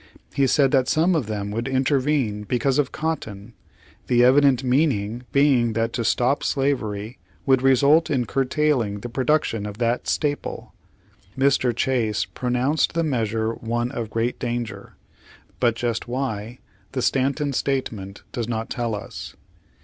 He 0.33 0.47
said 0.47 0.71
that 0.71 0.87
some 0.87 1.13
of 1.13 1.27
them 1.27 1.51
would 1.51 1.67
intervene 1.67 2.41
because 2.41 2.79
of 2.79 2.91
cotton, 2.91 3.53
the 4.07 4.23
evident 4.23 4.63
meaning 4.63 5.25
being 5.31 5.73
that 5.73 5.93
to 5.93 6.03
stop 6.03 6.43
slavery 6.43 7.19
would 7.45 7.61
result 7.61 8.09
in 8.09 8.25
curtailing 8.25 9.01
the 9.01 9.09
production 9.09 9.67
of 9.67 9.77
that 9.77 10.07
staple. 10.07 10.73
Mr. 11.37 11.71
Chase 11.75 12.25
pronounced 12.25 12.93
the 12.95 13.03
measure 13.03 13.53
one 13.53 13.91
of 13.91 14.09
great 14.09 14.39
danger, 14.39 14.95
but 15.59 15.75
just 15.75 16.07
why, 16.07 16.57
the 16.93 17.03
Stanton 17.03 17.53
statement 17.53 18.23
does 18.31 18.47
not 18.47 18.71
tell 18.71 18.95
us. 18.95 19.35